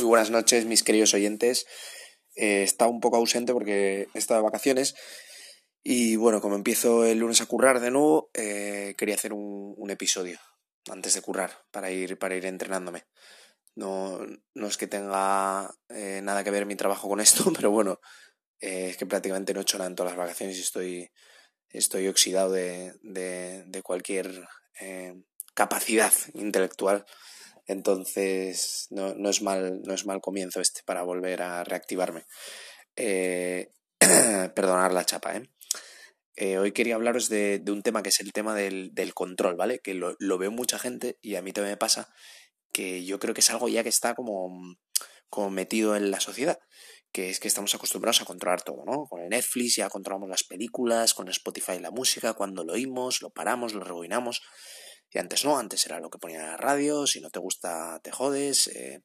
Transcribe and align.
Muy 0.00 0.08
buenas 0.08 0.30
noches, 0.30 0.64
mis 0.64 0.82
queridos 0.82 1.12
oyentes. 1.12 1.66
Eh, 2.34 2.62
estado 2.62 2.90
un 2.90 3.00
poco 3.00 3.18
ausente 3.18 3.52
porque 3.52 4.08
he 4.14 4.18
estado 4.18 4.40
de 4.40 4.44
vacaciones. 4.44 4.94
Y 5.82 6.16
bueno, 6.16 6.40
como 6.40 6.54
empiezo 6.56 7.04
el 7.04 7.18
lunes 7.18 7.42
a 7.42 7.46
currar 7.46 7.80
de 7.80 7.90
nuevo, 7.90 8.30
eh, 8.32 8.94
quería 8.96 9.16
hacer 9.16 9.34
un, 9.34 9.90
episodio 9.90 10.38
antes 10.90 11.12
de 11.12 11.20
currar 11.20 11.50
para 11.70 11.90
ir, 11.90 12.18
para 12.18 12.34
ir 12.34 12.46
entrenándome. 12.46 13.04
No, 13.74 14.20
no 14.54 14.66
es 14.68 14.78
que 14.78 14.86
tenga 14.86 15.70
eh, 15.90 16.22
nada 16.22 16.44
que 16.44 16.50
ver 16.50 16.64
mi 16.64 16.76
trabajo 16.76 17.06
con 17.06 17.20
esto, 17.20 17.44
pero 17.54 17.70
bueno, 17.70 18.00
es 18.58 18.96
que 18.96 19.04
prácticamente 19.04 19.52
no 19.52 19.60
he 19.60 19.64
hecho 19.64 19.76
nada 19.76 19.90
en 19.90 19.96
todas 19.96 20.12
las 20.12 20.18
vacaciones 20.18 20.56
y 20.56 20.62
estoy, 20.62 21.10
estoy 21.68 22.08
oxidado 22.08 22.52
de, 22.52 22.94
de, 23.02 23.64
de 23.66 23.82
cualquier 23.82 24.48
capacidad 25.52 26.12
intelectual 26.32 27.04
entonces, 27.70 28.86
no, 28.90 29.14
no, 29.14 29.30
es 29.30 29.42
mal, 29.42 29.82
no 29.82 29.94
es 29.94 30.06
mal 30.06 30.20
comienzo 30.20 30.60
este 30.60 30.82
para 30.84 31.02
volver 31.02 31.42
a 31.42 31.64
reactivarme. 31.64 32.24
Eh, 32.96 33.72
perdonar 34.54 34.92
la 34.92 35.04
chapa, 35.04 35.36
¿eh? 35.36 35.50
¿eh? 36.36 36.58
hoy 36.58 36.72
quería 36.72 36.96
hablaros 36.96 37.28
de, 37.28 37.58
de, 37.58 37.72
un 37.72 37.82
tema 37.82 38.02
que 38.02 38.08
es 38.08 38.20
el 38.20 38.32
tema 38.32 38.54
del, 38.54 38.94
del 38.94 39.14
control, 39.14 39.56
¿vale? 39.56 39.80
Que 39.80 39.94
lo, 39.94 40.16
lo, 40.18 40.38
veo 40.38 40.50
mucha 40.50 40.78
gente 40.78 41.18
y 41.20 41.36
a 41.36 41.42
mí 41.42 41.52
también 41.52 41.72
me 41.72 41.76
pasa 41.76 42.12
que 42.72 43.04
yo 43.04 43.18
creo 43.18 43.34
que 43.34 43.40
es 43.40 43.50
algo 43.50 43.68
ya 43.68 43.82
que 43.82 43.88
está 43.88 44.14
como, 44.14 44.76
como 45.28 45.50
metido 45.50 45.96
en 45.96 46.10
la 46.10 46.20
sociedad 46.20 46.58
que 47.12 47.30
es 47.30 47.40
que 47.40 47.48
estamos 47.48 47.74
acostumbrados 47.74 48.20
a 48.20 48.24
controlar 48.24 48.62
todo, 48.62 48.84
¿no? 48.84 49.06
Con 49.06 49.22
el 49.22 49.28
Netflix 49.28 49.76
ya 49.76 49.88
controlamos 49.88 50.28
las 50.28 50.44
películas, 50.44 51.14
con 51.14 51.28
Spotify 51.28 51.78
la 51.80 51.90
música, 51.90 52.34
cuando 52.34 52.64
lo 52.64 52.74
oímos, 52.74 53.20
lo 53.20 53.30
paramos, 53.30 53.74
lo 53.74 53.82
rebobinamos. 53.82 54.42
Y 55.10 55.18
antes 55.18 55.44
no, 55.44 55.58
antes 55.58 55.84
era 55.86 56.00
lo 56.00 56.10
que 56.10 56.18
ponía 56.18 56.40
en 56.40 56.46
la 56.46 56.56
radio, 56.56 57.06
si 57.06 57.20
no 57.20 57.30
te 57.30 57.40
gusta 57.40 58.00
te 58.02 58.10
jodes. 58.10 58.68
Eh, 58.68 59.02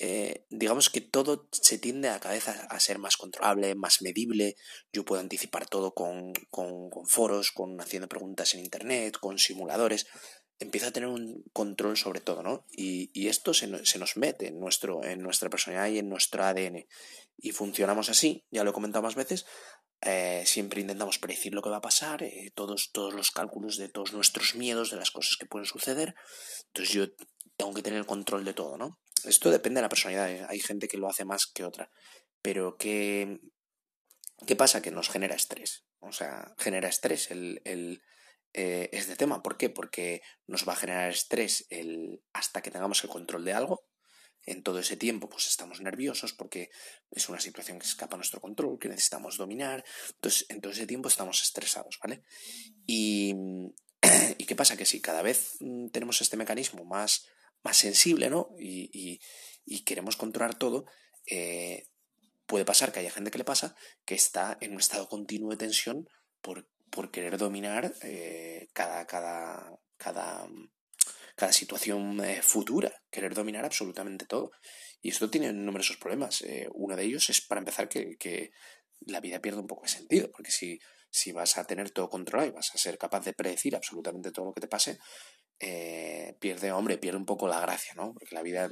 eh, 0.00 0.46
digamos 0.48 0.90
que 0.90 1.00
todo 1.00 1.48
se 1.50 1.76
tiende 1.76 2.08
a 2.08 2.20
cabeza 2.20 2.52
a 2.70 2.78
ser 2.78 2.98
más 2.98 3.16
controlable, 3.16 3.74
más 3.74 4.00
medible. 4.00 4.56
Yo 4.92 5.04
puedo 5.04 5.20
anticipar 5.20 5.68
todo 5.68 5.92
con, 5.92 6.32
con, 6.50 6.88
con 6.88 7.06
foros, 7.06 7.50
con 7.50 7.80
haciendo 7.80 8.08
preguntas 8.08 8.54
en 8.54 8.60
internet, 8.60 9.16
con 9.18 9.38
simuladores. 9.38 10.06
Empieza 10.60 10.88
a 10.88 10.90
tener 10.92 11.08
un 11.08 11.44
control 11.52 11.96
sobre 11.96 12.20
todo, 12.20 12.42
¿no? 12.42 12.64
Y, 12.70 13.10
y 13.12 13.28
esto 13.28 13.54
se, 13.54 13.84
se, 13.84 13.98
nos 13.98 14.16
mete 14.16 14.48
en, 14.48 14.60
nuestro, 14.60 15.04
en 15.04 15.20
nuestra 15.20 15.50
personalidad 15.50 15.88
y 15.88 15.98
en 15.98 16.08
nuestro 16.08 16.44
ADN. 16.44 16.86
Y 17.36 17.52
funcionamos 17.52 18.08
así, 18.08 18.44
ya 18.50 18.64
lo 18.64 18.70
he 18.70 18.74
comentado 18.74 19.02
más 19.02 19.14
veces, 19.14 19.46
eh, 20.00 20.44
siempre 20.46 20.80
intentamos 20.80 21.18
predecir 21.18 21.54
lo 21.54 21.62
que 21.62 21.70
va 21.70 21.78
a 21.78 21.82
pasar, 21.82 22.22
eh, 22.22 22.52
todos, 22.54 22.90
todos 22.92 23.14
los 23.14 23.30
cálculos 23.30 23.76
de 23.76 23.88
todos 23.88 24.12
nuestros 24.12 24.54
miedos, 24.54 24.90
de 24.90 24.96
las 24.96 25.10
cosas 25.10 25.36
que 25.36 25.46
pueden 25.46 25.66
suceder. 25.66 26.14
Entonces 26.66 26.94
yo 26.94 27.06
tengo 27.56 27.74
que 27.74 27.82
tener 27.82 28.06
control 28.06 28.44
de 28.44 28.54
todo, 28.54 28.78
¿no? 28.78 29.00
Esto 29.24 29.50
depende 29.50 29.78
de 29.78 29.82
la 29.82 29.88
personalidad, 29.88 30.30
¿eh? 30.30 30.46
hay 30.48 30.60
gente 30.60 30.86
que 30.86 30.98
lo 30.98 31.08
hace 31.08 31.24
más 31.24 31.46
que 31.46 31.64
otra. 31.64 31.90
Pero 32.40 32.76
¿qué, 32.76 33.40
qué 34.46 34.54
pasa? 34.54 34.80
Que 34.80 34.92
nos 34.92 35.08
genera 35.08 35.34
estrés. 35.34 35.84
O 35.98 36.12
sea, 36.12 36.54
genera 36.58 36.88
estrés 36.88 37.32
el, 37.32 37.60
el 37.64 38.00
este 38.52 39.16
tema. 39.16 39.42
¿Por 39.42 39.56
qué? 39.56 39.70
Porque 39.70 40.22
nos 40.46 40.66
va 40.66 40.72
a 40.72 40.76
generar 40.76 41.10
estrés 41.10 41.66
el, 41.70 42.22
hasta 42.32 42.62
que 42.62 42.70
tengamos 42.70 43.02
el 43.02 43.10
control 43.10 43.44
de 43.44 43.52
algo 43.52 43.87
en 44.48 44.62
todo 44.62 44.78
ese 44.78 44.96
tiempo 44.96 45.28
pues 45.28 45.46
estamos 45.46 45.80
nerviosos 45.80 46.32
porque 46.32 46.70
es 47.10 47.28
una 47.28 47.40
situación 47.40 47.78
que 47.78 47.86
escapa 47.86 48.16
a 48.16 48.18
nuestro 48.18 48.40
control, 48.40 48.78
que 48.78 48.88
necesitamos 48.88 49.36
dominar, 49.36 49.84
entonces 50.14 50.46
en 50.48 50.60
todo 50.60 50.72
ese 50.72 50.86
tiempo 50.86 51.08
estamos 51.08 51.42
estresados, 51.42 51.98
¿vale? 52.02 52.22
Y, 52.86 53.34
¿y 54.38 54.44
qué 54.46 54.56
pasa? 54.56 54.76
Que 54.76 54.86
si 54.86 55.00
cada 55.00 55.22
vez 55.22 55.56
mm, 55.60 55.88
tenemos 55.88 56.20
este 56.22 56.36
mecanismo 56.36 56.84
más, 56.84 57.26
más 57.62 57.76
sensible, 57.76 58.30
¿no? 58.30 58.48
Y, 58.58 59.20
y, 59.66 59.84
queremos 59.84 60.16
controlar 60.16 60.56
todo, 60.56 60.86
eh, 61.26 61.88
puede 62.46 62.64
pasar 62.64 62.90
que 62.90 63.00
haya 63.00 63.10
gente 63.10 63.30
que 63.30 63.38
le 63.38 63.44
pasa 63.44 63.76
que 64.06 64.14
está 64.14 64.56
en 64.62 64.72
un 64.72 64.80
estado 64.80 65.08
continuo 65.08 65.50
de 65.50 65.58
tensión 65.58 66.08
por, 66.40 66.66
por 66.90 67.10
querer 67.10 67.36
dominar 67.36 67.94
eh, 68.02 68.68
cada, 68.72 69.06
cada, 69.06 69.78
cada 69.98 70.48
cada 71.38 71.52
situación 71.52 72.22
eh, 72.24 72.42
futura, 72.42 72.92
querer 73.12 73.32
dominar 73.32 73.64
absolutamente 73.64 74.26
todo. 74.26 74.50
Y 75.00 75.10
esto 75.10 75.30
tiene 75.30 75.52
numerosos 75.52 75.96
problemas. 75.96 76.42
Eh, 76.42 76.68
uno 76.74 76.96
de 76.96 77.04
ellos 77.04 77.30
es, 77.30 77.40
para 77.40 77.60
empezar, 77.60 77.88
que, 77.88 78.16
que, 78.18 78.50
la 79.02 79.20
vida 79.20 79.40
pierde 79.40 79.60
un 79.60 79.68
poco 79.68 79.84
de 79.84 79.90
sentido, 79.90 80.28
porque 80.32 80.50
si, 80.50 80.80
si 81.08 81.30
vas 81.30 81.56
a 81.56 81.64
tener 81.64 81.92
todo 81.92 82.10
controlado 82.10 82.48
y 82.48 82.52
vas 82.52 82.74
a 82.74 82.78
ser 82.78 82.98
capaz 82.98 83.24
de 83.24 83.32
predecir 83.32 83.76
absolutamente 83.76 84.32
todo 84.32 84.46
lo 84.46 84.52
que 84.52 84.60
te 84.60 84.66
pase, 84.66 84.98
eh, 85.60 86.36
pierde, 86.40 86.72
hombre, 86.72 86.98
pierde 86.98 87.18
un 87.18 87.24
poco 87.24 87.46
la 87.46 87.60
gracia, 87.60 87.94
¿no? 87.94 88.12
Porque 88.12 88.34
la 88.34 88.42
vida 88.42 88.68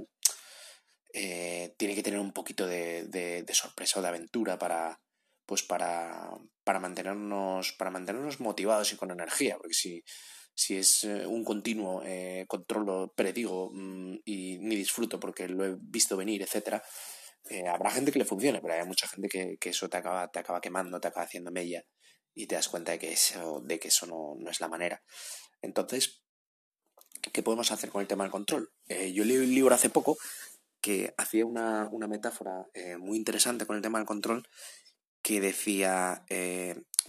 tiene 1.12 1.94
que 1.94 2.02
tener 2.02 2.20
un 2.20 2.32
poquito 2.32 2.66
de, 2.66 3.04
de, 3.04 3.42
de, 3.42 3.54
sorpresa 3.54 4.00
o 4.00 4.02
de 4.02 4.08
aventura 4.08 4.58
para, 4.58 5.00
pues 5.46 5.62
para, 5.62 6.28
para, 6.62 6.80
mantenernos, 6.80 7.72
para 7.72 7.90
mantenernos 7.90 8.40
motivados 8.40 8.92
y 8.92 8.96
con 8.96 9.10
energía, 9.10 9.56
porque 9.56 9.72
si 9.72 10.04
si 10.56 10.78
es 10.78 11.04
eh, 11.04 11.26
un 11.26 11.44
continuo 11.44 12.02
eh, 12.02 12.46
controlo, 12.48 13.12
predigo 13.14 13.70
mm, 13.74 14.20
y 14.24 14.58
ni 14.58 14.74
disfruto 14.74 15.20
porque 15.20 15.48
lo 15.48 15.66
he 15.66 15.76
visto 15.78 16.16
venir, 16.16 16.40
etcétera, 16.40 16.82
eh, 17.50 17.68
habrá 17.68 17.90
gente 17.90 18.10
que 18.10 18.18
le 18.18 18.24
funcione, 18.24 18.60
pero 18.62 18.72
hay 18.72 18.86
mucha 18.86 19.06
gente 19.06 19.28
que, 19.28 19.58
que, 19.58 19.68
eso 19.68 19.90
te 19.90 19.98
acaba, 19.98 20.28
te 20.28 20.38
acaba 20.38 20.62
quemando, 20.62 20.98
te 20.98 21.08
acaba 21.08 21.26
haciendo 21.26 21.50
mella 21.52 21.84
y 22.34 22.46
te 22.46 22.54
das 22.54 22.68
cuenta 22.68 22.92
de 22.92 22.98
que 22.98 23.12
eso, 23.12 23.60
de 23.60 23.78
que 23.78 23.88
eso 23.88 24.06
no, 24.06 24.34
no 24.38 24.50
es 24.50 24.60
la 24.60 24.68
manera. 24.68 25.02
Entonces, 25.60 26.22
¿qué 27.32 27.42
podemos 27.42 27.70
hacer 27.70 27.90
con 27.90 28.00
el 28.00 28.08
tema 28.08 28.24
del 28.24 28.32
control? 28.32 28.72
Eh, 28.88 29.12
yo 29.12 29.26
leí 29.26 29.36
un 29.36 29.54
libro 29.54 29.74
hace 29.74 29.90
poco 29.90 30.16
que 30.80 31.12
hacía 31.18 31.44
una, 31.44 31.86
una 31.92 32.06
metáfora 32.06 32.66
muy 32.98 33.18
interesante 33.18 33.66
con 33.66 33.76
el 33.76 33.82
tema 33.82 33.98
del 33.98 34.06
control 34.06 34.46
que 35.20 35.40
decía, 35.40 36.24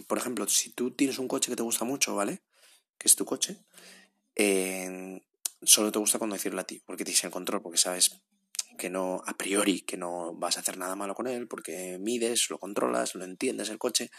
por 0.08 0.18
ejemplo, 0.18 0.48
si 0.48 0.72
tú 0.72 0.96
tienes 0.96 1.20
un 1.20 1.28
coche 1.28 1.50
que 1.50 1.56
te 1.56 1.62
gusta 1.62 1.84
mucho, 1.84 2.16
¿vale? 2.16 2.42
Que 2.98 3.08
es 3.08 3.16
tu 3.16 3.24
coche, 3.24 3.56
solo 5.62 5.92
te 5.92 5.98
gusta 5.98 6.18
conducirlo 6.18 6.60
a 6.60 6.64
ti, 6.64 6.82
porque 6.84 7.04
tienes 7.04 7.24
el 7.24 7.30
control, 7.30 7.62
porque 7.62 7.78
sabes 7.78 8.20
que 8.76 8.90
no, 8.90 9.22
a 9.26 9.36
priori, 9.36 9.80
que 9.80 9.96
no 9.96 10.34
vas 10.34 10.56
a 10.56 10.60
hacer 10.60 10.78
nada 10.78 10.94
malo 10.94 11.14
con 11.14 11.26
él, 11.26 11.48
porque 11.48 11.98
mides, 11.98 12.48
lo 12.50 12.58
controlas, 12.58 13.14
lo 13.14 13.24
entiendes 13.24 13.70
el 13.70 13.78
coche, 13.78 14.10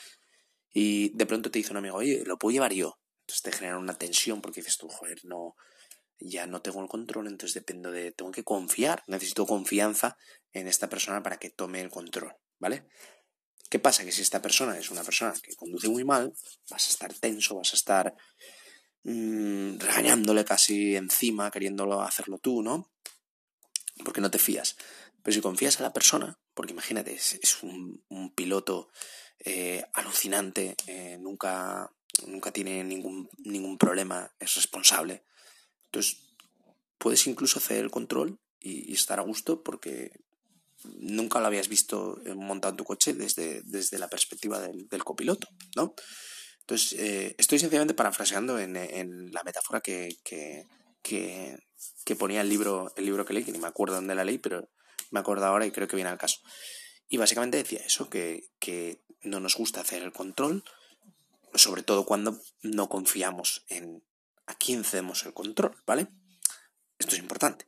y 0.72 1.10
de 1.16 1.26
pronto 1.26 1.50
te 1.50 1.60
dice 1.60 1.72
un 1.72 1.78
amigo, 1.78 1.98
oye, 1.98 2.24
lo 2.26 2.38
puedo 2.38 2.54
llevar 2.54 2.74
yo. 2.74 3.00
Entonces 3.22 3.44
te 3.44 3.52
genera 3.52 3.78
una 3.78 3.94
tensión 3.94 4.42
porque 4.42 4.62
dices 4.62 4.78
tú, 4.78 4.90
joder, 4.90 5.24
no, 5.24 5.56
ya 6.20 6.48
no 6.48 6.62
tengo 6.62 6.82
el 6.82 6.90
control, 6.90 7.28
entonces 7.28 7.54
dependo 7.54 7.92
de, 7.92 8.12
tengo 8.12 8.32
que 8.32 8.44
confiar, 8.44 9.04
necesito 9.08 9.46
confianza 9.46 10.18
en 10.52 10.68
esta 10.68 10.90
persona 10.90 11.24
para 11.24 11.38
que 11.38 11.50
tome 11.52 11.80
el 11.80 11.90
control, 11.90 12.36
¿vale? 12.60 12.88
¿Qué 13.70 13.80
pasa? 13.80 14.04
Que 14.04 14.12
si 14.12 14.24
esta 14.24 14.42
persona 14.42 14.78
es 14.78 14.90
una 14.90 15.04
persona 15.04 15.34
que 15.42 15.56
conduce 15.56 15.90
muy 15.90 16.04
mal, 16.04 16.34
vas 16.70 16.88
a 16.88 16.90
estar 16.90 17.14
tenso, 17.14 17.56
vas 17.56 17.72
a 17.74 17.76
estar 17.76 18.16
mmm, 19.04 19.78
regañándole 19.80 20.46
casi 20.46 20.96
encima, 20.96 21.52
queriéndolo 21.52 22.02
hacerlo 22.02 22.40
tú, 22.40 22.62
¿no? 22.62 22.92
Porque 24.04 24.22
no 24.22 24.32
te 24.32 24.40
fías. 24.40 24.76
Pero 25.24 25.36
si 25.36 25.42
confías 25.42 25.80
a 25.80 25.84
la 25.84 25.94
persona, 25.94 26.40
porque 26.54 26.74
imagínate, 26.74 27.14
es, 27.14 27.64
un, 27.64 28.04
piloto 28.36 28.90
eh, 29.40 29.84
alucinante, 29.94 30.76
eh, 30.88 31.18
nunca, 31.20 31.92
nunca 32.28 32.52
tiene 32.52 32.84
ningún, 32.84 33.30
ningún 33.40 33.78
problema, 33.78 34.34
es 34.40 34.56
responsable. 34.56 35.24
Entonces, 35.86 36.36
puedes 36.98 37.26
incluso 37.28 37.60
hacer 37.60 37.78
el 37.78 37.92
control 37.92 38.40
y, 38.60 38.92
y 38.92 38.94
estar 38.94 39.20
a 39.20 39.24
gusto 39.24 39.64
porque 39.64 40.12
nunca 40.84 41.40
lo 41.40 41.48
habías 41.48 41.68
visto 41.68 42.22
montado 42.36 42.72
en 42.74 42.78
tu 42.78 42.84
coche 42.84 43.14
desde, 43.14 43.62
desde 43.64 44.00
la 44.00 44.10
perspectiva 44.10 44.60
del, 44.60 44.88
del 44.88 45.04
copiloto, 45.04 45.48
¿no? 45.76 45.94
Entonces, 46.70 47.00
eh, 47.00 47.34
estoy 47.40 47.58
sencillamente 47.58 47.96
parafraseando 47.96 48.60
en, 48.60 49.32
la 49.34 49.44
metáfora 49.44 49.82
que, 49.82 50.18
que, 50.24 52.16
ponía 52.16 52.42
el 52.42 52.50
libro, 52.50 52.94
el 52.96 53.06
libro 53.06 53.26
que 53.26 53.34
leí, 53.34 53.44
que 53.44 53.52
ni 53.52 53.58
me 53.58 53.66
acuerdo 53.66 53.96
dónde 53.96 54.14
la 54.14 54.24
leí, 54.24 54.38
pero 54.38 54.70
me 55.10 55.20
acuerdo 55.20 55.48
ahora 55.48 55.66
y 55.66 55.72
creo 55.72 55.88
que 55.88 55.96
viene 55.96 56.12
al 56.12 56.20
caso. 56.20 56.42
Y 57.08 57.18
básicamente 57.18 57.58
decía 57.58 57.80
eso, 57.84 58.08
que, 58.08 58.52
que 58.60 59.02
no 59.24 59.40
nos 59.40 59.56
gusta 59.56 59.82
hacer 59.82 60.04
el 60.04 60.12
control, 60.12 60.64
sobre 61.56 61.82
todo 61.82 62.06
cuando 62.06 62.40
no 62.62 62.88
confiamos 62.88 63.66
en 63.70 64.04
a 64.46 64.54
quién 64.54 64.84
cedemos 64.84 65.26
el 65.26 65.34
control, 65.34 65.76
¿vale? 65.88 66.06
Esto 67.00 67.16
es 67.16 67.20
importante. 67.20 67.66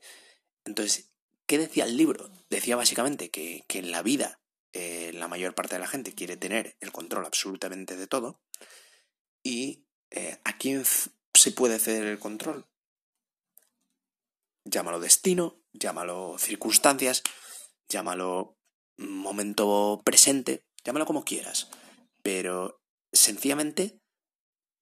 Entonces, 0.64 1.10
¿qué 1.48 1.58
decía 1.58 1.86
el 1.86 1.98
libro? 1.98 2.30
Decía 2.52 2.75
básicamente 2.75 3.31
que, 3.31 3.66
que 3.68 3.80
en 3.80 3.90
la 3.90 4.04
vida 4.04 4.42
eh, 4.74 5.10
la 5.16 5.28
mayor 5.28 5.56
parte 5.56 5.74
de 5.74 5.80
la 5.80 5.88
gente 5.88 6.14
quiere 6.14 6.38
tener 6.38 6.78
el 6.81 6.92
control 6.92 7.25
absolutamente 7.25 7.96
de 7.96 8.06
todo 8.06 8.40
y 9.44 9.86
eh, 10.12 10.40
¿a 10.44 10.58
quién 10.58 10.84
se 10.86 11.52
puede 11.52 11.80
ceder 11.80 12.06
el 12.06 12.20
control? 12.20 12.68
Llámalo 14.66 15.00
destino, 15.00 15.62
llámalo 15.74 16.38
circunstancias, 16.38 17.24
llámalo 17.90 18.58
momento 18.98 20.02
presente, 20.04 20.66
llámalo 20.84 21.06
como 21.06 21.26
quieras, 21.26 21.70
pero 22.22 22.82
sencillamente 23.12 24.00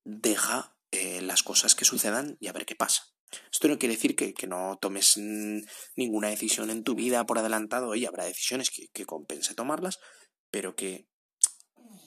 deja 0.05 0.77
eh, 0.91 1.21
las 1.21 1.43
cosas 1.43 1.75
que 1.75 1.85
sucedan 1.85 2.37
y 2.39 2.47
a 2.47 2.53
ver 2.53 2.65
qué 2.65 2.75
pasa. 2.75 3.03
Esto 3.51 3.67
no 3.67 3.77
quiere 3.77 3.95
decir 3.95 4.15
que, 4.15 4.33
no 4.47 4.79
tomes 4.81 5.17
ninguna 5.95 6.29
decisión 6.29 6.71
en 6.71 6.83
tu 6.83 6.95
vida 6.95 7.25
por 7.25 7.37
adelantado, 7.37 7.93
y 7.93 8.05
habrá 8.05 8.25
decisiones 8.25 8.71
que, 8.71 8.87
que 8.91 9.05
compense 9.05 9.53
tomarlas, 9.53 9.99
pero 10.49 10.75
que 10.75 11.07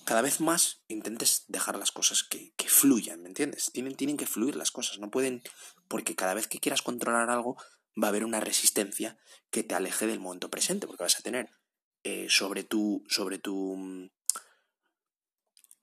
cada 0.05 0.23
vez 0.23 0.41
más 0.41 0.83
intentes 0.89 1.45
dejar 1.49 1.77
las 1.77 1.93
cosas 1.93 2.23
que, 2.23 2.53
que 2.57 2.69
fluyan, 2.69 3.23
¿me 3.23 3.29
entiendes? 3.29 3.71
Tienen, 3.73 3.95
tienen 3.95 4.17
que 4.17 4.27
fluir 4.27 4.57
las 4.57 4.71
cosas, 4.71 4.99
no 4.99 5.11
pueden, 5.11 5.43
porque 5.89 6.15
cada 6.15 6.35
vez 6.35 6.47
que 6.47 6.59
quieras 6.59 6.83
controlar 6.83 7.31
algo 7.31 7.57
va 8.01 8.09
a 8.09 8.11
haber 8.11 8.25
una 8.25 8.41
resistencia 8.41 9.19
que 9.51 9.63
te 9.63 9.75
aleje 9.75 10.07
del 10.07 10.21
momento 10.21 10.51
presente, 10.51 10.87
porque 10.87 11.05
vas 11.05 11.19
a 11.19 11.23
tener 11.23 11.51
eh, 12.05 12.27
sobre 12.29 12.65
tu, 12.65 13.05
sobre 13.09 13.39
tu, 13.39 14.11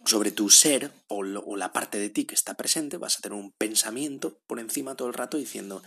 sobre 0.05 0.31
tu 0.31 0.49
ser 0.49 0.91
o, 1.07 1.19
o, 1.19 1.55
la 1.55 1.71
parte 1.71 1.99
de 1.99 2.09
ti 2.09 2.25
que 2.25 2.35
está 2.35 2.55
presente, 2.55 2.97
vas 2.97 3.17
a 3.17 3.21
tener 3.21 3.37
un 3.37 3.51
pensamiento 3.51 4.41
por 4.47 4.59
encima 4.59 4.95
todo 4.95 5.07
el 5.07 5.13
rato 5.13 5.37
diciendo, 5.37 5.83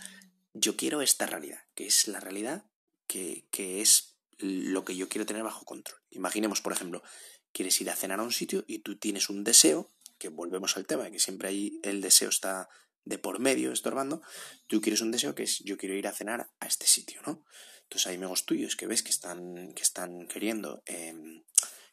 yo 0.53 0.75
quiero 0.77 1.01
esta 1.01 1.25
realidad, 1.25 1.59
que 1.75 1.87
es 1.87 2.07
la 2.07 2.19
realidad 2.19 2.65
que, 3.07 3.47
que 3.51 3.81
es 3.81 4.17
lo 4.37 4.83
que 4.85 4.95
yo 4.95 5.09
quiero 5.09 5.25
tener 5.25 5.43
bajo 5.43 5.65
control. 5.65 5.99
Imaginemos, 6.09 6.61
por 6.61 6.73
ejemplo, 6.73 7.03
quieres 7.53 7.79
ir 7.79 7.89
a 7.89 7.95
cenar 7.95 8.19
a 8.19 8.23
un 8.23 8.31
sitio 8.31 8.65
y 8.67 8.79
tú 8.79 8.97
tienes 8.97 9.29
un 9.29 9.43
deseo, 9.43 9.89
que 10.17 10.29
volvemos 10.29 10.77
al 10.77 10.85
tema, 10.85 11.09
que 11.11 11.19
siempre 11.19 11.49
ahí 11.49 11.79
el 11.83 12.01
deseo 12.01 12.29
está 12.29 12.69
de 13.05 13.17
por 13.17 13.39
medio 13.39 13.71
estorbando, 13.71 14.21
tú 14.67 14.81
quieres 14.81 15.01
un 15.01 15.11
deseo 15.11 15.35
que 15.35 15.43
es 15.43 15.59
yo 15.59 15.77
quiero 15.77 15.95
ir 15.95 16.07
a 16.07 16.13
cenar 16.13 16.49
a 16.59 16.65
este 16.65 16.87
sitio, 16.87 17.21
¿no? 17.25 17.45
Entonces 17.83 18.07
hay 18.07 18.15
amigos 18.15 18.45
tuyos 18.45 18.75
que 18.75 18.87
ves 18.87 19.03
que 19.03 19.11
están, 19.11 19.73
que 19.73 19.83
están 19.83 20.27
queriendo 20.27 20.81
em, 20.85 21.43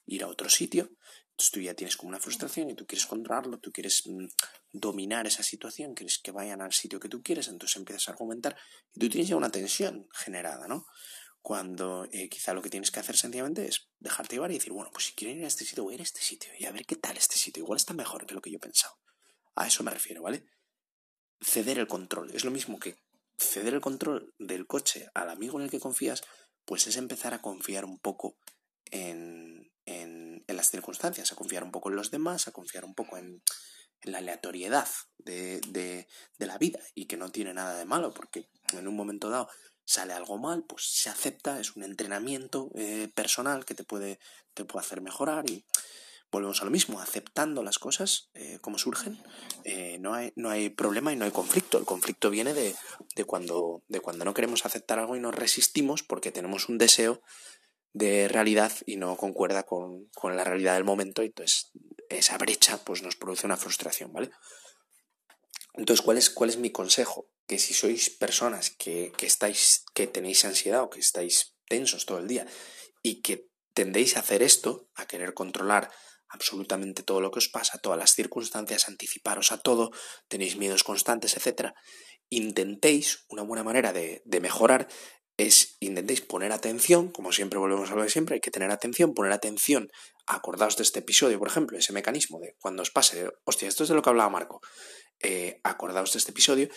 ir 0.07 0.23
a 0.23 0.29
otro 0.29 0.49
sitio, 0.49 0.91
entonces 1.41 1.51
tú 1.53 1.61
ya 1.61 1.75
tienes 1.75 1.97
como 1.97 2.11
una 2.11 2.21
frustración 2.21 2.71
y 2.71 2.75
tú 2.75 2.87
quieres 2.87 3.07
controlarlo, 3.07 3.59
tú 3.59 3.73
quieres 3.73 4.03
mm, 4.07 4.27
dominar 4.73 5.27
esa 5.27 5.43
situación, 5.43 5.95
quieres 5.95 6.19
que 6.19 6.31
vayan 6.31 6.61
al 6.61 6.73
sitio 6.73 7.01
que 7.01 7.09
tú 7.09 7.23
quieres, 7.23 7.49
entonces 7.49 7.77
empiezas 7.77 8.09
a 8.09 8.12
argumentar 8.12 8.57
y 8.95 9.01
tú 9.01 9.09
tienes 9.09 9.29
ya 9.29 9.37
una 9.37 9.51
tensión 9.51 10.07
generada, 10.12 10.69
¿no? 10.69 10.87
Cuando 11.43 12.07
eh, 12.13 12.29
quizá 12.29 12.53
lo 12.53 12.63
que 12.63 12.71
tienes 12.71 12.91
que 12.91 13.01
hacer 13.01 13.17
sencillamente 13.17 13.67
es 13.67 13.89
dejarte 13.99 14.37
llevar 14.37 14.51
y 14.51 14.55
decir, 14.55 14.73
bueno, 14.73 14.91
pues 14.93 15.07
si 15.07 15.13
quiero 15.13 15.35
ir 15.35 15.45
a 15.45 15.49
este 15.49 15.65
sitio, 15.65 15.85
voy 15.85 15.95
a 15.95 15.97
ir 15.97 16.01
a 16.01 16.05
este 16.05 16.21
sitio 16.21 16.53
y 16.59 16.67
a 16.67 16.73
ver 16.73 16.85
qué 16.85 16.97
tal 16.97 17.17
este 17.17 17.37
sitio. 17.37 17.63
Igual 17.63 17.79
está 17.79 17.95
mejor 17.95 18.27
que 18.27 18.35
lo 18.35 18.43
que 18.43 18.51
yo 18.51 18.57
he 18.57 18.61
pensado. 18.61 18.99
A 19.55 19.67
eso 19.67 19.83
me 19.83 19.91
refiero, 19.91 20.23
¿vale? 20.23 20.45
Ceder 21.41 21.79
el 21.79 21.87
control. 21.87 22.31
Es 22.35 22.45
lo 22.45 22.51
mismo 22.51 22.79
que 22.79 22.97
ceder 23.39 23.75
el 23.75 23.81
control 23.81 24.35
del 24.39 24.67
coche 24.67 25.09
al 25.15 25.31
amigo 25.31 25.59
en 25.59 25.65
el 25.65 25.71
que 25.71 25.81
confías, 25.81 26.23
pues 26.67 26.87
es 26.87 26.97
empezar 26.97 27.33
a 27.33 27.41
confiar 27.41 27.85
un 27.85 27.99
poco 27.99 28.37
en, 28.91 29.73
en, 29.87 30.45
en 30.47 30.57
las 30.57 30.71
circunstancias, 30.71 31.33
a 31.33 31.37
confiar 31.37 31.65
un 31.65 31.73
poco 31.73 31.89
en 31.89 31.97
los 31.97 32.11
demás, 32.11 32.49
a 32.49 32.53
confiar 32.53 32.85
un 32.85 32.95
poco 32.95 33.17
en, 33.17 33.43
la 34.03 34.19
aleatoriedad 34.19 34.89
de, 35.19 35.61
de, 35.69 36.07
la 36.47 36.59
vida 36.59 36.81
y 36.95 37.07
que 37.07 37.17
no 37.17 37.31
tiene 37.31 37.53
nada 37.53 37.77
de 37.77 37.85
malo, 37.85 38.13
porque 38.15 38.49
en 38.73 38.89
un 38.89 38.97
momento 38.97 39.29
dado 39.29 39.49
sale 39.85 40.12
algo 40.12 40.38
mal, 40.38 40.65
pues 40.65 40.85
se 40.85 41.09
acepta, 41.09 41.61
es 41.61 41.77
un 41.77 41.82
entrenamiento 41.82 42.71
eh, 42.75 43.09
personal 43.15 43.65
que 43.65 43.75
te 43.75 43.85
puede, 43.85 44.19
te 44.55 44.65
puede 44.65 44.85
hacer 44.85 45.00
mejorar 45.00 45.49
y 45.50 45.65
volvemos 46.31 46.62
a 46.62 46.65
lo 46.65 46.71
mismo, 46.71 47.00
aceptando 47.00 47.62
las 47.62 47.79
cosas 47.79 48.31
eh, 48.35 48.59
como 48.61 48.79
surgen, 48.79 49.21
eh, 49.65 49.99
no, 49.99 50.15
hay, 50.15 50.32
no 50.37 50.50
hay 50.50 50.71
problema 50.71 51.12
y 51.12 51.17
no 51.17 51.25
hay 51.25 51.32
conflicto. 51.32 51.79
El 51.79 51.85
conflicto 51.85 52.31
viene 52.31 52.55
de, 52.55 52.75
de, 53.17 53.25
cuando, 53.25 53.82
de 53.88 54.00
cuando 54.00 54.25
no 54.25 54.35
queremos 54.35 54.65
aceptar 54.65 54.99
algo 54.99 55.17
y 55.17 55.21
nos 55.21 55.35
resistimos 55.35 56.03
porque 56.03 56.31
tenemos 56.31 56.69
un 56.69 56.79
deseo 56.79 57.21
de 57.93 58.29
realidad 58.29 58.73
y 58.87 58.97
no 58.97 59.17
concuerda 59.17 59.65
con, 59.65 60.06
con 60.15 60.37
la 60.37 60.44
realidad 60.44 60.75
del 60.75 60.85
momento 60.85 61.23
y 61.23 61.26
entonces 61.26 61.73
esa 62.09 62.38
brecha 62.38 62.79
pues 62.85 63.03
nos 63.03 63.17
produce 63.17 63.47
una 63.47 63.56
frustración, 63.56 64.12
¿vale? 64.12 64.31
Entonces, 65.75 66.05
¿cuál 66.05 66.19
es, 66.19 66.31
cuál 66.31 66.51
es 66.51 66.57
mi 66.57 66.71
consejo? 66.71 67.29
que 67.51 67.59
si 67.59 67.75
sois 67.75 68.11
personas 68.11 68.71
que, 68.71 69.11
que, 69.19 69.27
estáis, 69.27 69.83
que 69.93 70.07
tenéis 70.07 70.45
ansiedad 70.45 70.85
o 70.85 70.89
que 70.89 71.03
estáis 71.03 71.59
tensos 71.67 72.07
todo 72.07 72.23
el 72.23 72.29
día 72.29 72.47
y 73.03 73.23
que 73.23 73.51
tendéis 73.75 74.15
a 74.15 74.21
hacer 74.21 74.45
esto, 74.45 74.87
a 74.95 75.07
querer 75.11 75.35
controlar 75.35 75.91
absolutamente 76.29 77.03
todo 77.03 77.21
lo 77.21 77.33
que 77.33 77.41
os 77.41 77.49
pasa, 77.49 77.83
todas 77.83 77.99
las 77.99 78.15
circunstancias, 78.15 78.87
anticiparos 78.87 79.51
a 79.51 79.59
todo, 79.59 79.91
tenéis 80.29 80.55
miedos 80.55 80.85
constantes, 80.85 81.35
etc., 81.35 81.75
intentéis, 82.31 83.27
una 83.27 83.43
buena 83.43 83.65
manera 83.65 83.93
de, 83.93 84.23
de 84.25 84.41
mejorar 84.41 84.87
es 85.37 85.77
intentéis 85.81 86.21
poner 86.21 86.53
atención, 86.53 87.11
como 87.11 87.33
siempre 87.33 87.59
volvemos 87.59 87.91
a 87.91 87.97
lo 87.97 88.05
de 88.05 88.11
siempre, 88.11 88.35
hay 88.35 88.41
que 88.41 88.53
tener 88.53 88.71
atención, 88.71 89.13
poner 89.13 89.33
atención, 89.33 89.91
acordaos 90.27 90.77
de 90.77 90.85
este 90.85 91.01
episodio, 91.01 91.39
por 91.41 91.49
ejemplo, 91.49 91.79
ese 91.79 91.93
mecanismo 91.93 92.39
de 92.39 92.55
cuando 92.61 92.83
os 92.83 92.91
pase, 92.91 93.27
hostia, 93.45 93.67
esto 93.67 93.83
es 93.83 93.89
de 93.89 93.97
lo 93.97 94.03
que 94.03 94.11
hablaba 94.11 94.31
Marco, 94.31 94.61
eh, 95.23 95.61
acordaos 95.65 96.13
de 96.13 96.19
este 96.19 96.33
episodio 96.33 96.69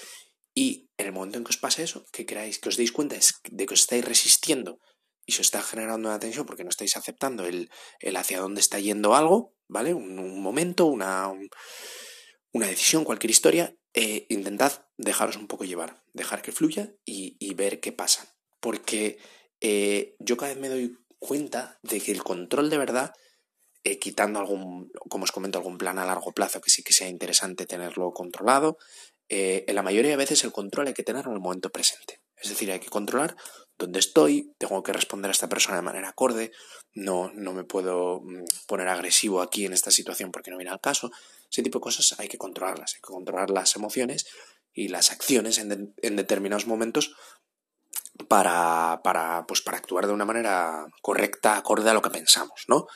y 0.54 0.90
en 0.98 1.08
el 1.08 1.12
momento 1.14 1.38
en 1.38 1.44
que 1.44 1.50
os 1.50 1.58
pasa 1.58 1.82
eso, 1.82 2.06
que 2.12 2.26
queráis, 2.26 2.60
que 2.60 2.70
os 2.70 2.78
deis 2.78 2.92
cuenta 2.92 3.16
de 3.16 3.66
que 3.66 3.74
os 3.74 3.82
estáis 3.82 4.06
resistiendo 4.06 4.80
y 5.26 5.34
se 5.34 5.42
está 5.42 5.62
generando 5.62 6.10
una 6.10 6.20
tensión 6.20 6.46
porque 6.46 6.64
no 6.64 6.70
estáis 6.70 6.96
aceptando 6.98 7.46
el, 7.46 7.70
el 8.00 8.16
hacia 8.18 8.40
dónde 8.40 8.62
está 8.62 8.80
yendo 8.80 9.16
algo, 9.16 9.56
¿vale? 9.68 9.94
Un, 9.94 10.42
momento, 10.42 10.86
una, 10.86 11.28
un, 11.28 11.50
una 12.52 12.68
decisión, 12.68 13.04
cualquier 13.04 13.32
historia, 13.32 13.76
eh, 13.94 14.26
intentad 14.30 14.86
dejaros 14.98 15.38
un 15.38 15.48
poco 15.48 15.64
llevar, 15.64 16.04
dejar 16.14 16.42
que 16.42 16.52
fluya 16.52 16.94
y, 17.06 17.38
y 17.40 17.54
ver 17.54 17.80
qué 17.80 17.92
pasa. 17.92 18.36
Porque 18.60 19.18
eh, 19.62 20.16
yo 20.20 20.38
cada 20.38 20.54
vez 20.54 20.62
me 20.62 20.70
doy 20.70 20.98
cuenta 21.20 21.80
de 21.84 22.02
que 22.02 22.12
el 22.12 22.24
control 22.24 22.70
de 22.70 22.78
verdad, 22.78 23.14
eh, 23.84 24.00
quitando 24.00 24.40
algún, 24.40 24.92
como 25.10 25.26
os 25.26 25.32
comento, 25.32 25.58
algún 25.58 25.78
plan 25.78 26.00
a 26.00 26.06
largo 26.06 26.32
plazo 26.32 26.62
que 26.62 26.70
sí 26.70 26.84
que 26.84 26.94
sea 26.94 27.10
interesante 27.10 27.66
tenerlo 27.66 28.12
controlado, 28.12 28.78
eh, 29.30 29.66
en 29.68 29.76
la 29.76 29.84
mayoría 29.84 30.12
de 30.12 30.18
veces 30.18 30.44
el 30.44 30.52
control 30.52 30.88
hay 30.88 30.94
que 30.94 31.04
tenerlo 31.04 31.32
en 31.32 31.38
el 31.38 31.42
momento 31.42 31.70
presente. 31.70 32.22
Es 32.38 32.50
decir, 32.50 32.72
hay 32.72 32.80
que 32.80 32.90
controlar 32.90 33.36
dónde 33.78 34.00
estoy, 34.00 34.54
tengo 34.58 34.84
que 34.84 34.94
responder 34.94 35.30
a 35.30 35.32
esta 35.32 35.50
persona 35.50 35.78
de 35.78 35.82
manera 35.82 36.10
acorde, 36.10 36.52
no, 36.94 37.32
no 37.34 37.54
me 37.54 37.64
puedo 37.64 38.22
mm, 38.22 38.44
poner 38.68 38.88
agresivo 38.88 39.42
aquí 39.42 39.66
en 39.66 39.74
esta 39.74 39.92
situación 39.92 40.32
porque 40.32 40.52
no 40.52 40.58
viene 40.58 40.72
al 40.72 40.82
caso. 40.82 41.12
Ese 41.50 41.64
tipo 41.64 41.80
de 41.80 41.84
cosas 41.84 42.20
hay 42.20 42.28
que 42.28 42.38
controlarlas, 42.38 42.96
hay 42.96 43.02
que 43.02 43.14
controlar 43.14 43.50
las 43.50 43.76
emociones 43.76 44.28
y 44.74 44.90
las 44.90 45.12
acciones 45.12 45.58
en, 45.58 45.70
de, 45.70 45.88
en 46.02 46.16
determinados 46.16 46.68
momentos 46.68 47.16
para, 48.28 49.02
para, 49.04 49.46
pues 49.48 49.62
para 49.62 49.78
actuar 49.78 50.08
de 50.08 50.14
una 50.14 50.26
manera 50.26 50.86
correcta, 51.02 51.58
acorde 51.58 51.90
a 51.90 51.94
lo 51.94 52.02
que 52.02 52.10
pensamos, 52.10 52.66
¿no? 52.68 52.88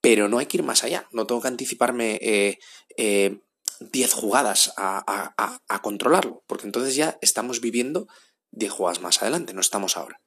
Pero 0.00 0.28
no 0.28 0.38
hay 0.38 0.46
que 0.46 0.58
ir 0.58 0.62
más 0.62 0.84
allá, 0.84 1.08
no 1.12 1.26
tengo 1.26 1.40
que 1.40 1.48
anticiparme 1.48 2.18
eh, 2.22 2.58
eh, 2.96 3.40
10 3.80 4.12
jugadas 4.12 4.72
a, 4.76 5.80
controlarlo, 5.82 6.42
porque 6.46 6.66
entonces 6.66 6.94
ya 6.94 7.18
estamos 7.20 7.60
viviendo 7.60 8.08
10 8.50 8.72
jugadas 8.72 9.00
más 9.00 9.22
adelante, 9.22 9.54
no 9.54 9.60
estamos 9.60 9.96
ahora. 9.96 10.20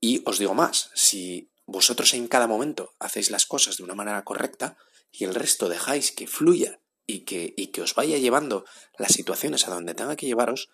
Y 0.00 0.22
os 0.26 0.38
digo 0.38 0.54
más, 0.54 0.90
si 0.94 1.50
vosotros 1.66 2.12
en 2.14 2.28
cada 2.28 2.46
momento 2.46 2.94
hacéis 2.98 3.30
las 3.30 3.46
cosas 3.46 3.76
de 3.76 3.84
una 3.84 3.94
manera 3.94 4.22
correcta 4.24 4.76
y 5.10 5.24
el 5.24 5.34
resto 5.34 5.68
dejáis 5.68 6.12
que 6.12 6.26
fluya 6.26 6.80
y 7.06 7.20
que, 7.20 7.54
y 7.56 7.68
que 7.68 7.82
os 7.82 7.94
vaya 7.94 8.18
llevando 8.18 8.64
las 8.98 9.12
situaciones 9.12 9.66
a 9.66 9.74
donde 9.74 9.94
tenga 9.94 10.16
que 10.16 10.26
llevaros, 10.26 10.70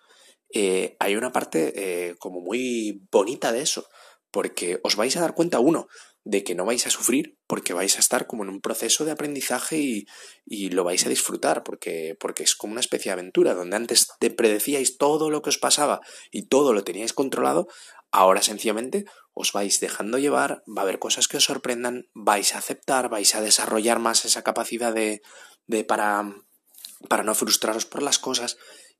eh, 0.51 0.95
hay 0.99 1.15
una 1.15 1.31
parte 1.31 1.73
eh, 1.75 2.15
como 2.17 2.41
muy 2.41 3.03
bonita 3.11 3.51
de 3.51 3.61
eso, 3.61 3.87
porque 4.31 4.79
os 4.83 4.95
vais 4.95 5.15
a 5.15 5.21
dar 5.21 5.35
cuenta, 5.35 5.59
uno, 5.59 5.87
de 6.23 6.43
que 6.43 6.55
no 6.55 6.65
vais 6.65 6.85
a 6.85 6.89
sufrir 6.89 7.37
porque 7.47 7.73
vais 7.73 7.95
a 7.97 7.99
estar 7.99 8.27
como 8.27 8.43
en 8.43 8.49
un 8.49 8.61
proceso 8.61 9.05
de 9.05 9.11
aprendizaje 9.11 9.77
y, 9.77 10.05
y, 10.45 10.69
lo 10.69 10.83
vais 10.83 11.05
a 11.05 11.09
disfrutar 11.09 11.63
porque, 11.63 12.15
porque 12.19 12.43
es 12.43 12.55
como 12.55 12.73
una 12.73 12.81
especie 12.81 13.09
de 13.09 13.13
aventura 13.13 13.53
donde 13.53 13.77
antes 13.77 14.07
te 14.19 14.29
predecíais 14.29 14.97
todo 14.97 15.29
lo 15.29 15.41
que 15.41 15.49
os 15.49 15.57
pasaba 15.57 16.01
y 16.31 16.47
todo 16.47 16.73
lo 16.73 16.83
teníais 16.83 17.13
controlado, 17.13 17.67
ahora 18.11 18.41
sencillamente 18.41 19.05
os 19.33 19.53
vais 19.53 19.79
dejando 19.79 20.17
llevar, 20.17 20.63
va 20.67 20.81
a 20.81 20.83
haber 20.83 20.99
cosas 20.99 21.27
que 21.27 21.37
os 21.37 21.45
sorprendan, 21.45 22.09
vais 22.13 22.53
a 22.53 22.57
aceptar, 22.57 23.09
vais 23.09 23.33
a 23.35 23.41
desarrollar 23.41 23.99
más 23.99 24.25
esa 24.25 24.43
capacidad 24.43 24.93
de, 24.93 25.21
de 25.67 25.83
para, 25.83 26.35
para 27.07 27.23
no 27.23 27.33
frustraros 27.33 27.85
por 27.85 28.03
las 28.03 28.19
cosas 28.19 28.57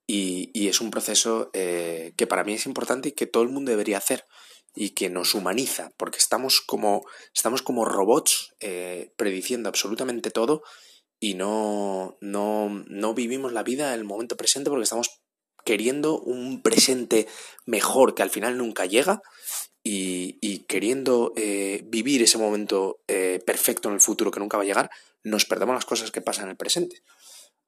y, 0.07 0.49
y 0.53 0.69
es 0.69 0.81
un 0.81 0.89
proceso 0.89 1.49
eh, 1.53 2.13
que 2.15 2.27
para 2.27 2.43
mí 2.43 2.53
es 2.53 2.65
importante 2.65 3.09
y 3.09 3.11
que 3.11 3.27
todo 3.27 3.43
el 3.43 3.49
mundo 3.49 3.71
debería 3.71 3.97
hacer 3.97 4.25
y 4.75 4.91
que 4.91 5.09
nos 5.09 5.33
humaniza, 5.35 5.91
porque 5.97 6.17
estamos 6.17 6.61
como, 6.61 7.05
estamos 7.33 7.61
como 7.61 7.85
robots 7.85 8.55
eh, 8.59 9.11
prediciendo 9.17 9.69
absolutamente 9.69 10.31
todo 10.31 10.63
y 11.19 11.33
no, 11.33 12.17
no, 12.21 12.69
no 12.87 13.13
vivimos 13.13 13.51
la 13.51 13.63
vida 13.63 13.93
en 13.93 13.99
el 13.99 14.05
momento 14.05 14.37
presente 14.37 14.69
porque 14.69 14.83
estamos 14.83 15.21
queriendo 15.65 16.19
un 16.19 16.61
presente 16.61 17.27
mejor 17.65 18.15
que 18.15 18.23
al 18.23 18.29
final 18.29 18.57
nunca 18.57 18.85
llega 18.85 19.21
y, 19.83 20.37
y 20.41 20.59
queriendo 20.59 21.33
eh, 21.35 21.83
vivir 21.85 22.21
ese 22.21 22.37
momento 22.37 23.01
eh, 23.07 23.41
perfecto 23.45 23.89
en 23.89 23.95
el 23.95 24.01
futuro 24.01 24.31
que 24.31 24.39
nunca 24.39 24.57
va 24.57 24.63
a 24.63 24.67
llegar, 24.67 24.89
nos 25.23 25.45
perdemos 25.45 25.75
las 25.75 25.85
cosas 25.85 26.11
que 26.11 26.21
pasan 26.21 26.45
en 26.45 26.51
el 26.51 26.57
presente. 26.57 27.01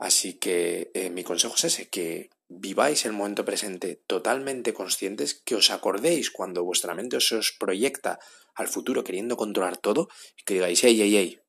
Así 0.01 0.34
que 0.39 0.89
eh, 0.96 1.12
mi 1.12 1.24
consejo 1.24 1.53
es 1.53 1.63
ese, 1.65 1.88
que 1.88 2.31
viváis 2.50 3.05
el 3.05 3.13
momento 3.13 3.46
presente 3.46 4.01
totalmente 4.08 4.74
conscientes, 4.74 5.39
que 5.46 5.53
os 5.53 5.70
acordéis 5.70 6.31
cuando 6.31 6.63
vuestra 6.63 6.96
mente 6.96 7.22
se 7.22 7.36
os 7.36 7.51
proyecta 7.51 8.17
al 8.55 8.67
futuro 8.67 9.03
queriendo 9.03 9.38
controlar 9.38 9.77
todo 9.77 10.10
y 10.36 10.41
que 10.41 10.55
digáis, 10.55 10.84
hey, 10.84 10.98
hey, 11.00 11.15
hey, 11.15 11.39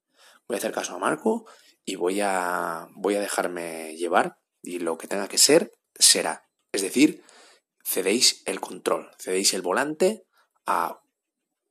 voy 0.46 0.56
a 0.56 0.58
hacer 0.58 0.72
caso 0.72 0.94
a 0.94 0.98
Marco 0.98 1.46
y 1.86 1.94
voy 1.94 2.20
a, 2.20 2.88
voy 2.94 3.14
a 3.14 3.20
dejarme 3.20 3.96
llevar 3.96 4.36
y 4.62 4.80
lo 4.80 4.98
que 4.98 5.08
tenga 5.08 5.28
que 5.28 5.38
ser, 5.38 5.72
será. 5.94 6.46
Es 6.72 6.82
decir, 6.82 7.24
cedéis 7.82 8.42
el 8.44 8.60
control, 8.60 9.10
cedéis 9.18 9.54
el 9.54 9.62
volante 9.62 10.26
a 10.66 11.00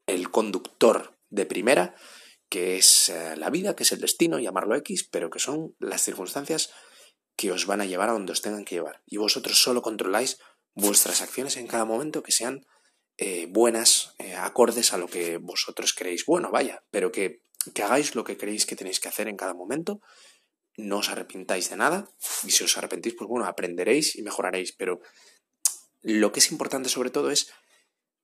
el 0.08 0.32
conductor 0.32 1.16
de 1.30 1.46
primera, 1.46 1.94
que 2.52 2.78
es 2.78 3.08
eh, 3.08 3.38
la 3.38 3.50
vida, 3.50 3.78
que 3.78 3.84
es 3.84 3.94
el 3.94 4.02
destino, 4.02 4.38
llamarlo 4.38 4.76
X, 4.76 5.08
pero 5.10 5.30
que 5.30 5.40
son 5.40 5.74
las 5.80 6.04
circunstancias 6.04 6.70
que 7.38 7.50
os 7.50 7.66
van 7.66 7.80
a 7.80 7.86
llevar 7.86 8.10
a 8.10 8.12
donde 8.12 8.34
os 8.34 8.42
tengan 8.42 8.66
que 8.66 8.76
llevar. 8.76 9.02
Y 9.06 9.16
vosotros 9.16 9.64
solo 9.64 9.82
controláis 9.82 10.38
vuestras 10.76 11.22
acciones 11.22 11.56
en 11.56 11.68
cada 11.68 11.86
momento 11.86 12.22
que 12.22 12.34
sean 12.34 12.66
eh, 13.18 13.48
buenas, 13.50 14.16
eh, 14.20 14.36
acordes 14.36 14.92
a 14.92 14.98
lo 14.98 15.08
que 15.08 15.38
vosotros 15.38 15.94
queréis. 15.94 16.26
Bueno, 16.26 16.52
vaya, 16.52 16.84
pero 16.92 17.10
que, 17.10 17.42
que 17.74 17.84
hagáis 17.84 18.16
lo 18.16 18.26
que 18.26 18.36
creéis 18.36 18.66
que 18.66 18.76
tenéis 18.76 19.00
que 19.00 19.08
hacer 19.08 19.30
en 19.30 19.38
cada 19.38 19.54
momento. 19.54 20.02
No 20.76 20.98
os 20.98 21.10
arrepintáis 21.10 21.70
de 21.70 21.78
nada. 21.78 22.10
Y 22.44 22.52
si 22.52 22.66
os 22.66 22.78
arrepentís, 22.78 23.16
pues 23.18 23.30
bueno, 23.30 23.46
aprenderéis 23.46 24.18
y 24.18 24.24
mejoraréis. 24.24 24.74
Pero 24.74 25.00
lo 26.02 26.34
que 26.34 26.42
es 26.42 26.52
importante 26.52 26.90
sobre 26.90 27.12
todo 27.12 27.32
es 27.32 27.50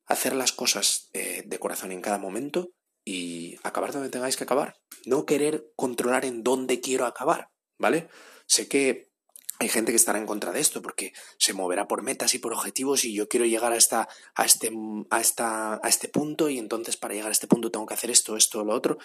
hacer 0.06 0.36
las 0.36 0.52
cosas 0.52 1.10
de 1.14 1.60
corazón 1.60 1.92
en 1.92 2.02
cada 2.02 2.18
momento 2.18 2.74
y 3.08 3.58
acabar 3.64 3.94
donde 3.94 4.10
tengáis 4.10 4.36
que 4.36 4.44
acabar. 4.44 4.76
No 5.06 5.26
querer 5.26 5.72
controlar 5.78 6.26
en 6.26 6.44
dónde 6.44 6.82
quiero 6.82 7.06
acabar, 7.06 7.52
¿vale? 7.78 8.10
Sé 8.48 8.68
que 8.68 9.14
hay 9.60 9.70
gente 9.70 9.94
que 9.94 9.96
estará 9.96 10.20
en 10.20 10.26
contra 10.26 10.52
de 10.52 10.60
esto 10.60 10.82
porque 10.82 11.14
se 11.38 11.54
moverá 11.54 11.88
por 11.88 12.02
metas 12.02 12.34
y 12.34 12.40
por 12.40 12.52
objetivos 12.52 13.06
y 13.06 13.14
yo 13.14 13.30
quiero 13.30 13.46
llegar 13.46 13.72
a, 13.72 13.78
esta, 13.78 14.10
a, 14.36 14.44
este, 14.44 14.74
a, 15.10 15.22
esta, 15.22 15.80
a 15.82 15.88
este 15.88 16.10
punto 16.10 16.50
y 16.50 16.60
entonces 16.60 16.98
para 16.98 17.14
llegar 17.14 17.30
a 17.30 17.32
este 17.32 17.48
punto 17.48 17.72
tengo 17.72 17.86
que 17.86 17.94
hacer 17.94 18.12
esto, 18.12 18.36
esto, 18.36 18.66
lo 18.66 18.74
otro. 18.74 18.98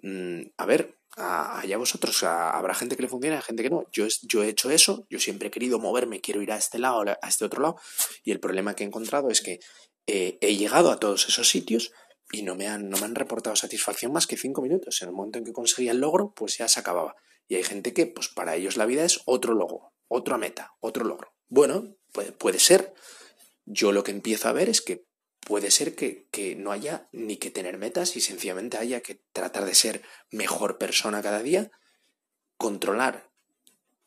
Mm, 0.00 0.44
a 0.56 0.64
ver, 0.64 0.96
allá 1.16 1.76
vosotros, 1.76 2.22
habrá 2.22 2.72
gente 2.72 2.96
que 2.96 3.02
le 3.02 3.08
funcione, 3.08 3.36
hay 3.36 3.42
gente 3.42 3.62
que 3.62 3.70
no. 3.70 3.84
Yo, 3.92 4.06
yo 4.22 4.42
he 4.42 4.48
hecho 4.48 4.70
eso, 4.70 5.06
yo 5.10 5.20
siempre 5.20 5.48
he 5.48 5.50
querido 5.50 5.78
moverme, 5.78 6.22
quiero 6.22 6.40
ir 6.40 6.52
a 6.52 6.56
este 6.56 6.78
lado, 6.78 7.02
a 7.02 7.28
este 7.28 7.44
otro 7.44 7.60
lado 7.60 7.76
y 8.24 8.30
el 8.30 8.40
problema 8.40 8.74
que 8.74 8.84
he 8.84 8.86
encontrado 8.86 9.28
es 9.28 9.42
que 9.42 9.60
eh, 10.06 10.38
he 10.40 10.56
llegado 10.56 10.90
a 10.90 10.98
todos 10.98 11.28
esos 11.28 11.48
sitios 11.48 11.92
y 12.32 12.42
no 12.42 12.54
me, 12.54 12.66
han, 12.66 12.88
no 12.88 12.96
me 12.96 13.04
han 13.04 13.14
reportado 13.14 13.54
satisfacción 13.54 14.12
más 14.12 14.26
que 14.26 14.38
cinco 14.38 14.62
minutos. 14.62 15.02
En 15.02 15.08
el 15.08 15.14
momento 15.14 15.38
en 15.38 15.44
que 15.44 15.52
conseguía 15.52 15.92
el 15.92 16.00
logro, 16.00 16.32
pues 16.34 16.56
ya 16.56 16.66
se 16.66 16.80
acababa. 16.80 17.14
Y 17.46 17.56
hay 17.56 17.62
gente 17.62 17.92
que, 17.92 18.06
pues 18.06 18.28
para 18.28 18.56
ellos 18.56 18.78
la 18.78 18.86
vida 18.86 19.04
es 19.04 19.20
otro 19.26 19.52
logro, 19.54 19.92
otra 20.08 20.38
meta, 20.38 20.72
otro 20.80 21.04
logro. 21.04 21.34
Bueno, 21.48 21.94
puede, 22.10 22.32
puede 22.32 22.58
ser. 22.58 22.94
Yo 23.66 23.92
lo 23.92 24.02
que 24.02 24.10
empiezo 24.10 24.48
a 24.48 24.52
ver 24.52 24.70
es 24.70 24.80
que 24.80 25.04
puede 25.46 25.70
ser 25.70 25.94
que, 25.94 26.28
que, 26.30 26.56
no 26.56 26.72
haya 26.72 27.08
ni 27.12 27.36
que 27.36 27.50
tener 27.50 27.76
metas 27.76 28.16
y 28.16 28.20
sencillamente 28.20 28.78
haya 28.78 29.02
que 29.02 29.22
tratar 29.32 29.66
de 29.66 29.74
ser 29.74 30.02
mejor 30.30 30.78
persona 30.78 31.20
cada 31.20 31.42
día, 31.42 31.70
controlar 32.56 33.30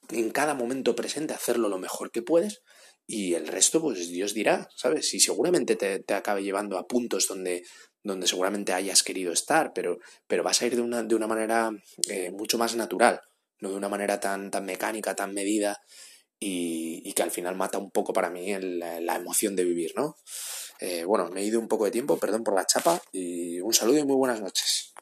en 0.10 0.32
cada 0.32 0.54
momento 0.54 0.96
presente, 0.96 1.34
hacerlo 1.34 1.70
lo 1.70 1.78
mejor 1.78 2.12
que 2.12 2.22
puedes 2.22 2.64
y 3.08 3.34
el 3.36 3.48
resto, 3.48 3.82
pues 3.82 4.10
Dios 4.10 4.34
dirá, 4.34 4.68
¿sabes? 4.76 5.14
Y 5.14 5.20
seguramente 5.20 5.76
te, 5.76 6.00
te 6.00 6.14
acabe 6.14 6.44
llevando 6.44 6.78
a 6.78 6.88
puntos 6.88 7.28
donde, 7.28 7.64
donde 8.04 8.28
seguramente 8.28 8.74
hayas 8.74 9.04
querido 9.04 9.32
estar, 9.32 9.74
pero, 9.74 10.00
pero 10.28 10.44
vas 10.44 10.62
a 10.62 10.66
ir 10.68 10.76
de 10.76 10.82
una, 10.82 11.04
de 11.04 11.16
una 11.16 11.28
manera 11.28 11.72
eh, 12.10 12.32
mucho 12.32 12.58
más 12.58 12.76
natural, 12.76 13.22
no 13.60 13.70
de 13.70 13.76
una 13.76 13.90
manera 13.90 14.20
tan, 14.20 14.50
tan 14.52 14.66
mecánica, 14.66 15.16
tan 15.16 15.34
medida 15.34 15.78
y, 16.40 17.02
y 17.08 17.14
que 17.14 17.24
al 17.24 17.32
final 17.32 17.56
mata 17.56 17.78
un 17.78 17.92
poco 17.92 18.14
para 18.14 18.30
mí 18.30 18.54
la 18.60 19.16
emoción 19.16 19.56
de 19.56 19.64
vivir, 19.64 19.94
¿no? 19.96 20.16
Eh, 20.80 21.06
bueno, 21.06 21.30
me 21.30 21.42
he 21.42 21.46
ido 21.46 21.60
un 21.60 21.68
poco 21.68 21.86
de 21.86 21.92
tiempo, 21.92 22.18
perdón 22.18 22.44
por 22.44 22.56
la 22.56 22.66
chapa 22.66 23.02
y 23.12 23.60
un 23.62 23.74
saludo 23.74 24.00
y 24.00 24.04
muy 24.04 24.16
buenas 24.16 24.42
noches. 24.42 24.94